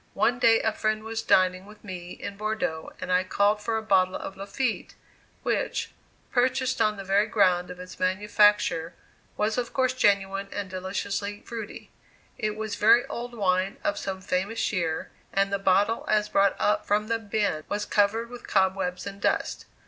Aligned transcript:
One 0.15 0.39
day 0.39 0.63
a 0.63 0.73
friend 0.73 1.03
was 1.03 1.21
dining 1.21 1.67
with 1.67 1.83
me 1.83 2.09
in 2.13 2.35
Bordeaux 2.35 2.91
and 2.99 3.11
I 3.11 3.23
called 3.23 3.61
for 3.61 3.77
a 3.77 3.83
bottle 3.83 4.15
of 4.15 4.35
"Lafitte," 4.35 4.95
which, 5.43 5.91
purchased 6.31 6.81
on 6.81 6.97
the 6.97 7.03
very 7.03 7.27
ground 7.27 7.69
of 7.69 7.79
its 7.79 7.99
manufacture, 7.99 8.95
was 9.37 9.59
of 9.59 9.73
course 9.73 9.93
genuine 9.93 10.47
and 10.51 10.71
deliciously 10.71 11.41
"fruity." 11.41 11.91
It 12.39 12.55
was 12.55 12.73
very 12.73 13.05
old 13.05 13.35
wine 13.35 13.77
of 13.83 13.99
some 13.99 14.21
famous 14.21 14.73
year, 14.73 15.11
and 15.31 15.53
the 15.53 15.59
bottle 15.59 16.03
as 16.07 16.29
brought 16.29 16.55
up 16.59 16.83
from 16.83 17.07
the 17.07 17.19
bin 17.19 17.63
was 17.69 17.85
covered 17.85 18.31
with 18.31 18.47
cobwebs 18.47 19.05
and 19.05 19.21
dust. 19.21 19.65